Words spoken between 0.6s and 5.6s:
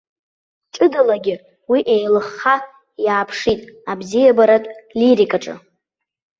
Ҷыдалагьы уи еилыхха иааԥшит абзиабаратә лирикаҿы.